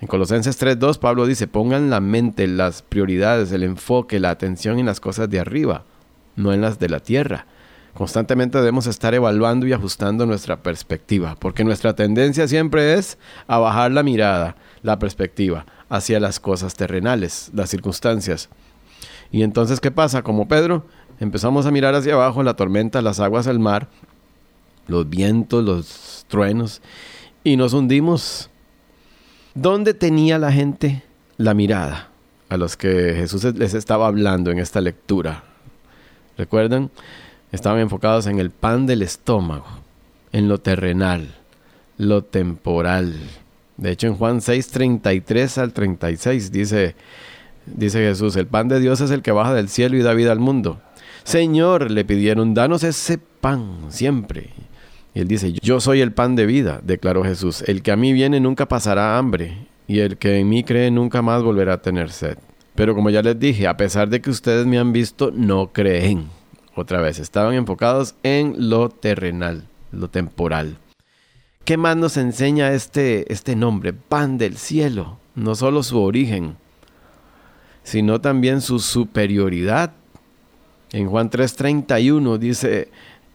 En 0.01 0.07
Colosenses 0.07 0.61
3.2 0.61 0.97
Pablo 0.97 1.25
dice, 1.25 1.47
pongan 1.47 1.89
la 1.89 1.99
mente, 1.99 2.47
las 2.47 2.81
prioridades, 2.81 3.51
el 3.51 3.63
enfoque, 3.63 4.19
la 4.19 4.29
atención 4.29 4.79
en 4.79 4.85
las 4.85 5.01
cosas 5.01 5.29
de 5.29 5.39
arriba, 5.39 5.83
no 6.37 6.53
en 6.53 6.61
las 6.61 6.79
de 6.79 6.87
la 6.87 7.01
tierra. 7.01 7.45
Constantemente 7.93 8.57
debemos 8.59 8.87
estar 8.87 9.13
evaluando 9.13 9.67
y 9.67 9.73
ajustando 9.73 10.25
nuestra 10.25 10.63
perspectiva, 10.63 11.35
porque 11.37 11.65
nuestra 11.65 11.95
tendencia 11.95 12.47
siempre 12.47 12.93
es 12.93 13.17
a 13.47 13.57
bajar 13.57 13.91
la 13.91 14.03
mirada, 14.03 14.55
la 14.83 14.99
perspectiva, 14.99 15.65
hacia 15.89 16.21
las 16.21 16.39
cosas 16.39 16.75
terrenales, 16.75 17.51
las 17.53 17.69
circunstancias. 17.69 18.47
Y 19.31 19.43
entonces, 19.43 19.81
¿qué 19.81 19.91
pasa? 19.91 20.21
Como 20.21 20.47
Pedro, 20.47 20.85
empezamos 21.19 21.65
a 21.65 21.71
mirar 21.71 21.93
hacia 21.93 22.13
abajo 22.13 22.41
la 22.41 22.55
tormenta, 22.55 23.01
las 23.01 23.19
aguas 23.19 23.45
del 23.45 23.59
mar, 23.59 23.89
los 24.87 25.09
vientos, 25.09 25.61
los 25.63 26.25
truenos, 26.29 26.81
y 27.43 27.57
nos 27.57 27.73
hundimos 27.73 28.49
¿Dónde 29.55 29.95
tenía 29.95 30.37
la 30.37 30.51
gente 30.51 31.01
la 31.37 31.55
mirada 31.55 32.09
a 32.49 32.57
los 32.57 32.77
que 32.77 33.13
Jesús 33.15 33.43
les 33.55 33.73
estaba 33.73 34.05
hablando 34.05 34.51
en 34.51 34.59
esta 34.59 34.79
lectura? 34.79 35.43
¿Recuerdan? 36.37 36.91
Estaban 37.51 37.79
enfocados 37.79 38.27
en 38.27 38.39
el 38.39 38.51
pan 38.51 38.85
del 38.85 39.01
estómago, 39.01 39.65
en 40.31 40.47
lo 40.47 40.59
terrenal, 40.59 41.35
lo 41.97 42.23
temporal. 42.23 43.15
De 43.77 43.89
hecho, 43.91 44.05
en 44.05 44.15
Juan 44.15 44.41
6, 44.41 44.67
33 44.67 45.57
al 45.57 45.73
36 45.73 46.51
dice, 46.51 46.95
dice 47.65 47.99
Jesús, 47.99 48.35
el 48.35 48.45
pan 48.45 48.67
de 48.67 48.79
Dios 48.79 49.01
es 49.01 49.09
el 49.09 49.23
que 49.23 49.31
baja 49.31 49.55
del 49.55 49.69
cielo 49.69 49.97
y 49.97 50.03
da 50.03 50.13
vida 50.13 50.31
al 50.31 50.39
mundo. 50.39 50.79
Señor, 51.23 51.89
le 51.89 52.05
pidieron, 52.05 52.53
danos 52.53 52.83
ese 52.83 53.17
pan 53.17 53.87
siempre. 53.89 54.51
Y 55.13 55.21
él 55.21 55.27
dice, 55.27 55.53
yo 55.53 55.79
soy 55.79 56.01
el 56.01 56.13
pan 56.13 56.35
de 56.35 56.45
vida, 56.45 56.81
declaró 56.83 57.23
Jesús. 57.23 57.63
El 57.67 57.81
que 57.81 57.91
a 57.91 57.95
mí 57.95 58.13
viene 58.13 58.39
nunca 58.39 58.67
pasará 58.67 59.17
hambre, 59.17 59.67
y 59.87 59.99
el 59.99 60.17
que 60.17 60.39
en 60.39 60.49
mí 60.49 60.63
cree 60.63 60.91
nunca 60.91 61.21
más 61.21 61.41
volverá 61.41 61.73
a 61.73 61.81
tener 61.81 62.11
sed. 62.11 62.37
Pero 62.75 62.95
como 62.95 63.09
ya 63.09 63.21
les 63.21 63.39
dije, 63.39 63.67
a 63.67 63.75
pesar 63.75 64.09
de 64.09 64.21
que 64.21 64.29
ustedes 64.29 64.65
me 64.65 64.77
han 64.77 64.93
visto, 64.93 65.31
no 65.33 65.71
creen. 65.73 66.27
Otra 66.75 67.01
vez, 67.01 67.19
estaban 67.19 67.55
enfocados 67.55 68.15
en 68.23 68.69
lo 68.69 68.89
terrenal, 68.89 69.67
lo 69.91 70.09
temporal. 70.09 70.77
¿Qué 71.65 71.75
más 71.75 71.97
nos 71.97 72.17
enseña 72.17 72.71
este, 72.71 73.31
este 73.33 73.55
nombre, 73.55 73.93
pan 73.93 74.37
del 74.37 74.57
cielo? 74.57 75.19
No 75.35 75.55
solo 75.55 75.83
su 75.83 76.01
origen, 76.01 76.55
sino 77.83 78.21
también 78.21 78.61
su 78.61 78.79
superioridad. 78.79 79.91
En 80.91 81.07
Juan 81.07 81.29
3:31 81.29 82.37
dice, 82.37 82.89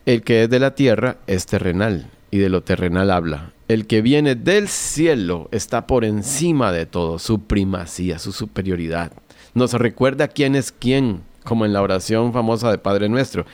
el 0.07 0.23
que 0.23 0.45
es 0.45 0.51
de 0.51 0.59
la 0.59 0.75
tierra 0.75 1.17
es 1.27 1.47
terrenal 1.47 2.11
y 2.31 2.39
de 2.39 2.49
lo 2.49 2.63
terrenal 2.63 3.11
habla. 3.11 3.53
El 3.69 3.87
que 3.87 4.03
viene 4.03 4.35
del 4.35 4.69
cielo 4.69 5.49
está 5.51 5.87
por 5.87 6.05
encima 6.05 6.73
de 6.73 6.85
todo, 6.85 7.19
su 7.19 7.41
primacía, 7.41 8.19
su 8.19 8.33
superioridad. 8.33 9.13
Nos 9.55 9.73
recuerda 9.73 10.29
quién 10.29 10.55
es 10.55 10.73
quién, 10.73 11.23
como 11.45 11.65
en 11.65 11.73
la 11.73 11.81
oración 11.81 12.33
famosa 12.33 12.71
de 12.71 12.79
Padre 12.79 13.09
Nuestro, 13.09 13.47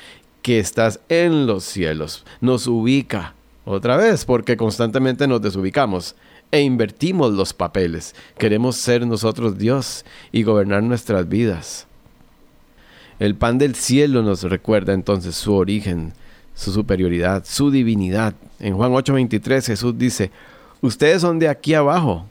que 0.43 0.59
estás 0.59 1.01
en 1.09 1.47
los 1.47 1.65
cielos. 1.65 2.25
Nos 2.41 2.67
ubica 2.67 3.35
otra 3.65 3.97
vez 3.97 4.25
porque 4.25 4.57
constantemente 4.57 5.29
nos 5.29 5.43
desubicamos 5.43 6.17
e 6.51 6.63
invertimos 6.63 7.33
los 7.33 7.53
papeles. 7.53 8.15
Queremos 8.39 8.77
ser 8.77 9.07
nosotros 9.07 9.59
Dios 9.59 10.05
y 10.33 10.43
gobernar 10.43 10.83
nuestras 10.83 11.29
vidas. 11.29 11.87
El 13.21 13.37
pan 13.37 13.59
del 13.59 13.75
cielo 13.75 14.23
nos 14.23 14.43
recuerda 14.43 14.95
entonces 14.95 15.35
su 15.35 15.55
origen, 15.55 16.15
su 16.55 16.73
superioridad, 16.73 17.45
su 17.47 17.71
divinidad. 17.71 18.35
En 18.59 18.77
Juan 18.77 18.93
8:23 18.93 19.67
Jesús 19.67 19.97
dice, 19.97 20.31
ustedes 20.81 21.23
son 21.23 21.39
de 21.39 21.49
aquí 21.49 21.75
abajo, 21.75 22.27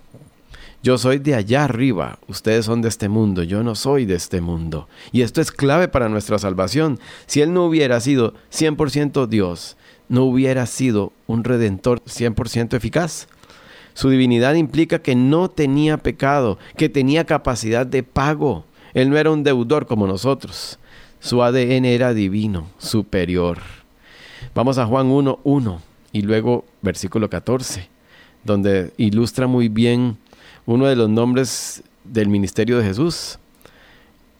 yo 0.82 0.98
soy 0.98 1.20
de 1.20 1.36
allá 1.36 1.66
arriba, 1.66 2.20
ustedes 2.28 2.66
son 2.66 2.82
de 2.82 2.88
este 2.88 3.10
mundo, 3.10 3.44
yo 3.44 3.64
no 3.64 3.76
soy 3.76 4.06
de 4.06 4.16
este 4.16 4.40
mundo. 4.40 4.88
Y 5.12 5.24
esto 5.24 5.42
es 5.42 5.52
clave 5.52 5.90
para 5.90 6.08
nuestra 6.08 6.40
salvación. 6.40 7.00
Si 7.26 7.42
Él 7.42 7.54
no 7.54 7.66
hubiera 7.66 8.00
sido 8.00 8.34
100% 8.54 9.28
Dios, 9.28 9.76
no 10.08 10.24
hubiera 10.24 10.66
sido 10.68 11.12
un 11.28 11.44
redentor 11.44 12.02
100% 12.04 12.78
eficaz. 12.78 13.28
Su 13.94 14.10
divinidad 14.10 14.54
implica 14.54 15.00
que 15.00 15.16
no 15.16 15.50
tenía 15.50 15.98
pecado, 15.98 16.58
que 16.78 16.88
tenía 16.88 17.26
capacidad 17.26 17.86
de 17.86 18.04
pago. 18.04 18.64
Él 18.94 19.10
no 19.10 19.18
era 19.18 19.32
un 19.32 19.44
deudor 19.44 19.86
como 19.86 20.08
nosotros. 20.08 20.80
Su 21.20 21.44
ADN 21.44 21.84
era 21.84 22.14
divino, 22.14 22.68
superior. 22.78 23.60
Vamos 24.53 24.77
a 24.77 24.86
Juan 24.86 25.08
1, 25.08 25.39
1 25.43 25.81
y 26.12 26.22
luego 26.22 26.65
versículo 26.81 27.29
14, 27.29 27.88
donde 28.43 28.91
ilustra 28.98 29.48
muy 29.48 29.69
bien 29.69 30.17
uno 30.65 30.88
de 30.88 30.96
los 30.96 31.10
nombres 31.10 31.84
del 32.03 32.29
ministerio 32.29 32.77
de 32.77 32.86
Jesús. 32.86 33.39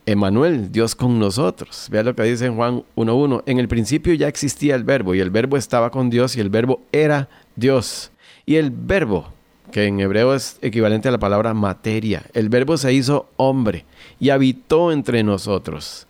Emanuel, 0.06 0.72
Dios 0.72 0.96
con 0.96 1.20
nosotros. 1.20 1.88
Vea 1.91 2.01
lo 2.01 2.15
que 2.15 2.24
dice 2.24 2.48
en 2.48 2.56
Juan 2.56 2.84
1.1. 2.96 3.44
En 3.46 3.60
el 3.60 3.68
principio 3.68 4.13
ya 4.15 4.27
existía 4.27 4.75
el 4.75 4.84
verbo 4.84 5.13
y 5.13 5.20
el 5.20 5.29
verbo 5.29 5.56
estaba 5.56 5.91
con 5.91 6.10
Dios 6.10 6.36
y 6.36 6.39
el 6.39 6.50
verbo 6.50 6.82
era 6.91 7.29
Dios. 7.56 8.12
Y 8.46 8.56
el 8.56 8.72
verbo, 8.72 9.32
que 9.72 9.86
en 9.86 10.00
hebreo 10.00 10.34
es 10.34 10.58
equivalente 10.63 11.10
a 11.10 11.12
la 11.12 11.20
palabra 11.20 11.53
materia, 11.53 12.24
el 12.34 12.50
verbo 12.50 12.77
se 12.77 12.91
hizo 12.91 13.29
hombre 13.38 13.86
y 14.20 14.32
habitó 14.32 14.91
entre 14.91 15.22
nosotros 15.22 16.08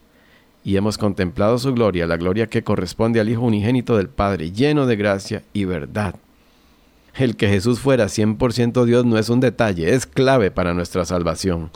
y 0.63 0.77
hemos 0.77 0.97
contemplado 0.97 1.57
su 1.57 1.73
gloria, 1.73 2.07
la 2.07 2.17
gloria 2.17 2.47
que 2.47 2.63
corresponde 2.63 3.19
al 3.19 3.29
Hijo 3.29 3.41
unigénito 3.41 3.97
del 3.97 4.09
Padre, 4.09 4.51
lleno 4.51 4.85
de 4.85 4.95
gracia 4.95 5.43
y 5.53 5.65
verdad. 5.65 6.15
El 7.15 7.35
que 7.35 7.47
Jesús 7.47 7.79
fuera 7.79 8.05
100% 8.05 8.85
Dios 8.85 9.05
no 9.05 9.17
es 9.17 9.29
un 9.29 9.39
detalle, 9.39 9.93
es 9.93 10.05
clave 10.05 10.51
para 10.51 10.73
nuestra 10.73 11.05
salvación. 11.05 11.71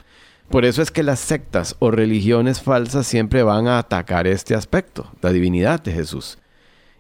Por 0.49 0.65
eso 0.65 0.81
es 0.81 0.91
que 0.91 1.03
las 1.03 1.19
sectas 1.19 1.75
o 1.79 1.89
religiones 1.89 2.61
falsas 2.61 3.07
siempre 3.07 3.43
van 3.43 3.67
a 3.67 3.79
atacar 3.79 4.27
este 4.27 4.55
aspecto, 4.55 5.11
la 5.21 5.31
divinidad 5.31 5.81
de 5.81 5.91
Jesús. 5.91 6.37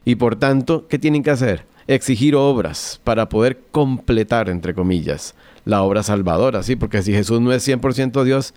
Y 0.05 0.15
por 0.15 0.35
tanto, 0.35 0.87
¿qué 0.87 0.97
tienen 0.97 1.23
que 1.23 1.31
hacer? 1.31 1.65
Exigir 1.87 2.35
obras 2.35 2.99
para 3.03 3.29
poder 3.29 3.59
completar, 3.71 4.49
entre 4.49 4.73
comillas, 4.73 5.35
la 5.65 5.83
obra 5.83 6.03
salvadora, 6.03 6.63
¿sí? 6.63 6.75
Porque 6.75 7.01
si 7.01 7.13
Jesús 7.13 7.41
no 7.41 7.51
es 7.53 7.67
100% 7.67 8.23
Dios, 8.23 8.53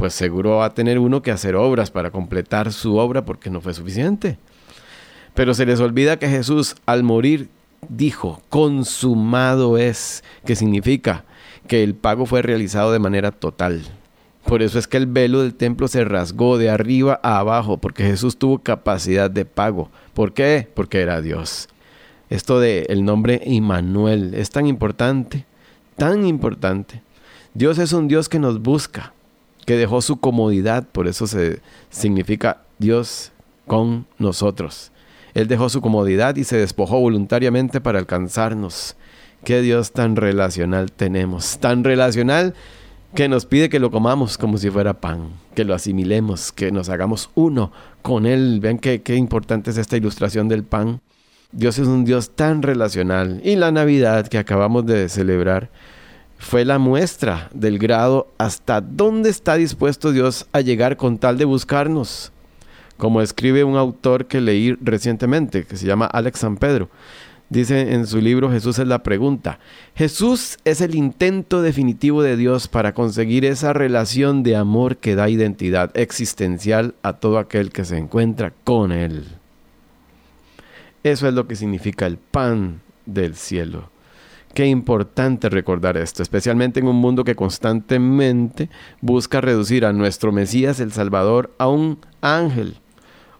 pues 0.00 0.14
seguro 0.14 0.56
va 0.56 0.64
a 0.64 0.72
tener 0.72 0.98
uno 0.98 1.20
que 1.20 1.30
hacer 1.30 1.54
obras 1.56 1.90
para 1.90 2.10
completar 2.10 2.72
su 2.72 2.96
obra 2.96 3.26
porque 3.26 3.50
no 3.50 3.60
fue 3.60 3.74
suficiente. 3.74 4.38
Pero 5.34 5.52
se 5.52 5.66
les 5.66 5.78
olvida 5.78 6.18
que 6.18 6.26
Jesús 6.26 6.74
al 6.86 7.02
morir 7.02 7.50
dijo, 7.90 8.40
consumado 8.48 9.76
es, 9.76 10.24
que 10.46 10.56
significa 10.56 11.26
que 11.68 11.84
el 11.84 11.94
pago 11.94 12.24
fue 12.24 12.40
realizado 12.40 12.92
de 12.92 12.98
manera 12.98 13.30
total. 13.30 13.82
Por 14.46 14.62
eso 14.62 14.78
es 14.78 14.86
que 14.86 14.96
el 14.96 15.04
velo 15.04 15.42
del 15.42 15.52
templo 15.52 15.86
se 15.86 16.02
rasgó 16.02 16.56
de 16.56 16.70
arriba 16.70 17.20
a 17.22 17.38
abajo, 17.38 17.76
porque 17.76 18.04
Jesús 18.04 18.38
tuvo 18.38 18.60
capacidad 18.60 19.30
de 19.30 19.44
pago. 19.44 19.90
¿Por 20.14 20.32
qué? 20.32 20.66
Porque 20.72 21.02
era 21.02 21.20
Dios. 21.20 21.68
Esto 22.30 22.58
de 22.58 22.86
el 22.88 23.04
nombre 23.04 23.42
Immanuel 23.44 24.32
es 24.32 24.48
tan 24.48 24.66
importante, 24.66 25.44
tan 25.96 26.26
importante. 26.26 27.02
Dios 27.52 27.76
es 27.76 27.92
un 27.92 28.08
Dios 28.08 28.30
que 28.30 28.38
nos 28.38 28.62
busca, 28.62 29.12
que 29.70 29.76
dejó 29.76 30.02
su 30.02 30.16
comodidad, 30.16 30.88
por 30.88 31.06
eso 31.06 31.28
se 31.28 31.60
significa 31.90 32.62
Dios 32.80 33.30
con 33.68 34.04
nosotros. 34.18 34.90
Él 35.32 35.46
dejó 35.46 35.68
su 35.68 35.80
comodidad 35.80 36.34
y 36.34 36.42
se 36.42 36.56
despojó 36.56 36.98
voluntariamente 36.98 37.80
para 37.80 38.00
alcanzarnos. 38.00 38.96
Qué 39.44 39.62
Dios 39.62 39.92
tan 39.92 40.16
relacional 40.16 40.90
tenemos, 40.90 41.58
tan 41.58 41.84
relacional 41.84 42.54
que 43.14 43.28
nos 43.28 43.46
pide 43.46 43.68
que 43.68 43.78
lo 43.78 43.92
comamos 43.92 44.38
como 44.38 44.58
si 44.58 44.70
fuera 44.70 44.94
pan, 44.94 45.28
que 45.54 45.62
lo 45.62 45.72
asimilemos, 45.72 46.50
que 46.50 46.72
nos 46.72 46.88
hagamos 46.88 47.30
uno 47.36 47.70
con 48.02 48.26
Él. 48.26 48.58
Vean 48.58 48.80
qué, 48.80 49.02
qué 49.02 49.14
importante 49.14 49.70
es 49.70 49.76
esta 49.76 49.96
ilustración 49.96 50.48
del 50.48 50.64
pan. 50.64 51.00
Dios 51.52 51.78
es 51.78 51.86
un 51.86 52.04
Dios 52.04 52.30
tan 52.34 52.62
relacional. 52.62 53.40
Y 53.44 53.54
la 53.54 53.70
Navidad 53.70 54.26
que 54.26 54.38
acabamos 54.38 54.84
de 54.84 55.08
celebrar 55.08 55.70
fue 56.40 56.64
la 56.64 56.78
muestra 56.78 57.50
del 57.52 57.78
grado 57.78 58.26
hasta 58.38 58.80
dónde 58.80 59.28
está 59.28 59.56
dispuesto 59.56 60.10
Dios 60.10 60.46
a 60.52 60.62
llegar 60.62 60.96
con 60.96 61.18
tal 61.18 61.36
de 61.36 61.44
buscarnos. 61.44 62.32
Como 62.96 63.20
escribe 63.20 63.62
un 63.62 63.76
autor 63.76 64.26
que 64.26 64.40
leí 64.40 64.72
recientemente, 64.80 65.64
que 65.64 65.76
se 65.76 65.86
llama 65.86 66.06
Alex 66.06 66.40
San 66.40 66.56
Pedro. 66.56 66.88
Dice 67.50 67.92
en 67.92 68.06
su 68.06 68.20
libro 68.20 68.50
Jesús 68.50 68.78
es 68.78 68.86
la 68.86 69.02
pregunta. 69.02 69.58
Jesús 69.94 70.58
es 70.64 70.80
el 70.80 70.94
intento 70.94 71.60
definitivo 71.60 72.22
de 72.22 72.36
Dios 72.36 72.68
para 72.68 72.94
conseguir 72.94 73.44
esa 73.44 73.74
relación 73.74 74.42
de 74.42 74.56
amor 74.56 74.96
que 74.96 75.16
da 75.16 75.28
identidad 75.28 75.90
existencial 75.94 76.94
a 77.02 77.14
todo 77.14 77.38
aquel 77.38 77.70
que 77.70 77.84
se 77.84 77.98
encuentra 77.98 78.54
con 78.64 78.92
Él. 78.92 79.26
Eso 81.04 81.28
es 81.28 81.34
lo 81.34 81.46
que 81.46 81.56
significa 81.56 82.06
el 82.06 82.16
pan 82.16 82.80
del 83.04 83.34
cielo. 83.36 83.90
Qué 84.54 84.66
importante 84.66 85.48
recordar 85.48 85.96
esto, 85.96 86.22
especialmente 86.22 86.80
en 86.80 86.88
un 86.88 86.96
mundo 86.96 87.22
que 87.22 87.36
constantemente 87.36 88.68
busca 89.00 89.40
reducir 89.40 89.84
a 89.84 89.92
nuestro 89.92 90.32
Mesías 90.32 90.80
el 90.80 90.92
Salvador 90.92 91.54
a 91.58 91.68
un 91.68 91.98
ángel 92.20 92.74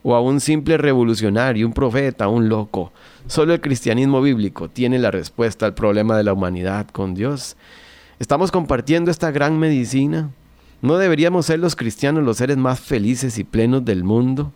o 0.05 0.15
a 0.15 0.21
un 0.21 0.41
simple 0.41 0.77
revolucionario, 0.79 1.67
un 1.67 1.73
profeta, 1.73 2.29
un 2.29 2.49
loco. 2.49 2.93
Solo 3.27 3.55
el 3.55 3.61
cristianismo 3.61 4.23
bíblico 4.23 4.71
tiene 4.71 5.01
la 5.01 5.11
respuesta 5.11 5.67
al 5.67 5.75
problema 5.75 6.17
de 6.17 6.25
la 6.25 6.33
humanidad 6.33 6.87
con 6.89 7.15
Dios. 7.15 7.57
¿Estamos 8.21 8.53
compartiendo 8.53 9.11
esta 9.11 9.33
gran 9.33 9.59
medicina? 9.59 10.31
¿No 10.81 10.97
deberíamos 10.97 11.47
ser 11.47 11.59
los 11.59 11.75
cristianos 11.75 12.25
los 12.25 12.37
seres 12.37 12.57
más 12.57 12.79
felices 12.79 13.37
y 13.37 13.45
plenos 13.45 13.85
del 13.85 14.05
mundo? 14.05 14.53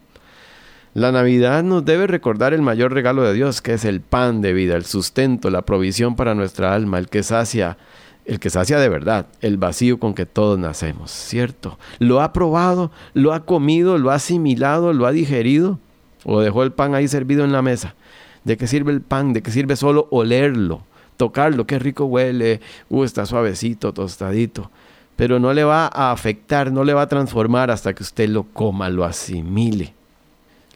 La 0.94 1.10
Navidad 1.10 1.64
nos 1.64 1.84
debe 1.84 2.06
recordar 2.06 2.54
el 2.54 2.62
mayor 2.62 2.92
regalo 2.92 3.24
de 3.24 3.34
Dios, 3.34 3.60
que 3.60 3.74
es 3.74 3.84
el 3.84 4.00
pan 4.00 4.40
de 4.42 4.52
vida, 4.52 4.76
el 4.76 4.84
sustento, 4.84 5.50
la 5.50 5.62
provisión 5.62 6.14
para 6.14 6.36
nuestra 6.36 6.72
alma, 6.72 7.00
el 7.00 7.08
que 7.08 7.24
sacia 7.24 7.76
el 8.24 8.38
que 8.38 8.48
sacia 8.48 8.78
de 8.78 8.88
verdad, 8.88 9.26
el 9.40 9.58
vacío 9.58 9.98
con 9.98 10.14
que 10.14 10.24
todos 10.24 10.56
nacemos, 10.56 11.10
¿cierto? 11.10 11.78
¿Lo 11.98 12.22
ha 12.22 12.32
probado? 12.32 12.92
¿Lo 13.12 13.32
ha 13.34 13.44
comido? 13.44 13.98
¿Lo 13.98 14.12
ha 14.12 14.14
asimilado? 14.14 14.92
¿Lo 14.92 15.06
ha 15.06 15.12
digerido? 15.12 15.78
¿O 16.24 16.40
dejó 16.40 16.62
el 16.62 16.72
pan 16.72 16.94
ahí 16.94 17.08
servido 17.08 17.44
en 17.44 17.52
la 17.52 17.60
mesa? 17.60 17.96
¿De 18.44 18.56
qué 18.56 18.66
sirve 18.66 18.92
el 18.92 19.02
pan? 19.02 19.32
¿De 19.32 19.42
qué 19.42 19.50
sirve 19.50 19.76
solo 19.76 20.06
olerlo? 20.10 20.82
Tocarlo, 21.16 21.66
qué 21.66 21.78
rico 21.78 22.06
huele, 22.06 22.60
uh, 22.88 23.04
está 23.04 23.26
suavecito, 23.26 23.92
tostadito. 23.92 24.70
Pero 25.16 25.38
no 25.40 25.52
le 25.52 25.64
va 25.64 25.86
a 25.92 26.12
afectar, 26.12 26.72
no 26.72 26.85
le 26.85 26.94
va 26.94 27.02
a 27.02 27.09
transformar 27.09 27.70
hasta 27.70 27.94
que 27.94 28.04
usted 28.04 28.28
lo 28.28 28.44
coma, 28.44 28.88
lo 28.88 29.04
asimile. 29.04 29.93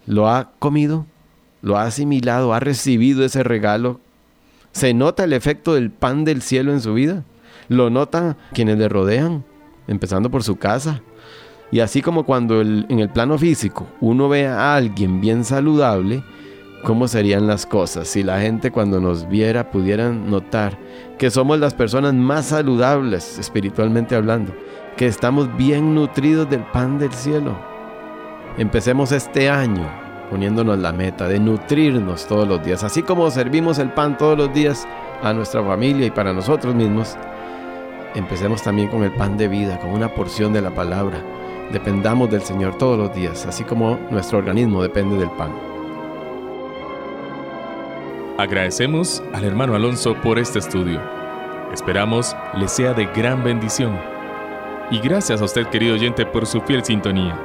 ¿Lo 0.08 0.26
ha 0.26 0.52
comido? 0.58 1.04
¿Lo 1.60 1.76
ha 1.76 1.82
asimilado? 1.82 2.54
¿Ha 2.54 2.60
recibido 2.60 3.26
ese 3.26 3.42
regalo? 3.42 4.00
¿Se 4.72 4.94
nota 4.94 5.24
el 5.24 5.34
efecto 5.34 5.74
del 5.74 5.90
pan 5.90 6.24
del 6.24 6.40
cielo 6.40 6.72
en 6.72 6.80
su 6.80 6.94
vida? 6.94 7.24
Lo 7.68 7.90
notan 7.90 8.34
quienes 8.54 8.78
le 8.78 8.88
rodean, 8.88 9.44
empezando 9.86 10.30
por 10.30 10.42
su 10.42 10.56
casa. 10.56 11.02
Y 11.70 11.80
así 11.80 12.00
como 12.00 12.24
cuando 12.24 12.62
en 12.62 12.98
el 12.98 13.10
plano 13.10 13.36
físico 13.36 13.86
uno 14.00 14.30
ve 14.30 14.46
a 14.46 14.76
alguien 14.76 15.20
bien 15.20 15.44
saludable, 15.44 16.24
¿cómo 16.84 17.06
serían 17.06 17.46
las 17.46 17.66
cosas 17.66 18.08
si 18.08 18.22
la 18.22 18.40
gente 18.40 18.70
cuando 18.70 19.02
nos 19.02 19.28
viera 19.28 19.70
pudieran 19.70 20.30
notar 20.30 20.78
que 21.18 21.30
somos 21.30 21.60
las 21.60 21.74
personas 21.74 22.14
más 22.14 22.46
saludables 22.46 23.38
espiritualmente 23.38 24.16
hablando, 24.16 24.54
que 24.96 25.06
estamos 25.06 25.54
bien 25.58 25.94
nutridos 25.94 26.48
del 26.48 26.62
pan 26.62 26.98
del 26.98 27.12
cielo? 27.12 27.77
Empecemos 28.58 29.12
este 29.12 29.48
año 29.48 29.88
poniéndonos 30.30 30.78
la 30.78 30.92
meta 30.92 31.26
de 31.26 31.38
nutrirnos 31.38 32.26
todos 32.26 32.46
los 32.46 32.62
días, 32.62 32.84
así 32.84 33.02
como 33.02 33.30
servimos 33.30 33.78
el 33.78 33.90
pan 33.90 34.18
todos 34.18 34.36
los 34.36 34.52
días 34.52 34.86
a 35.22 35.32
nuestra 35.32 35.62
familia 35.62 36.06
y 36.06 36.10
para 36.10 36.32
nosotros 36.32 36.74
mismos 36.74 37.16
Empecemos 38.14 38.62
también 38.62 38.88
con 38.88 39.04
el 39.04 39.12
pan 39.12 39.36
de 39.36 39.48
vida, 39.48 39.78
con 39.78 39.90
una 39.90 40.08
porción 40.08 40.52
de 40.52 40.62
la 40.62 40.70
palabra. 40.70 41.22
Dependamos 41.72 42.30
del 42.30 42.42
Señor 42.42 42.78
todos 42.78 42.98
los 42.98 43.14
días, 43.14 43.44
así 43.46 43.64
como 43.64 43.98
nuestro 44.10 44.38
organismo 44.38 44.82
depende 44.82 45.18
del 45.18 45.30
pan. 45.30 45.52
Agradecemos 48.38 49.22
al 49.32 49.44
hermano 49.44 49.74
Alonso 49.74 50.14
por 50.22 50.38
este 50.38 50.58
estudio. 50.58 51.00
Esperamos 51.72 52.34
le 52.56 52.66
sea 52.66 52.94
de 52.94 53.06
gran 53.06 53.44
bendición. 53.44 53.98
Y 54.90 55.00
gracias 55.00 55.42
a 55.42 55.44
usted, 55.44 55.66
querido 55.66 55.94
oyente, 55.94 56.24
por 56.24 56.46
su 56.46 56.62
fiel 56.62 56.82
sintonía. 56.84 57.38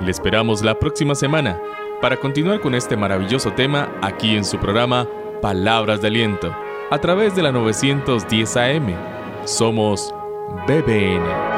Le 0.00 0.10
esperamos 0.10 0.62
la 0.62 0.78
próxima 0.78 1.14
semana 1.14 1.60
para 2.00 2.16
continuar 2.16 2.60
con 2.60 2.74
este 2.74 2.96
maravilloso 2.96 3.52
tema 3.52 3.90
aquí 4.00 4.36
en 4.36 4.44
su 4.44 4.58
programa 4.58 5.06
Palabras 5.42 6.00
de 6.00 6.08
Aliento, 6.08 6.54
a 6.90 6.98
través 6.98 7.36
de 7.36 7.42
la 7.42 7.52
910 7.52 8.56
AM 8.56 9.20
somos 9.44 10.14
BBN. 10.66 11.49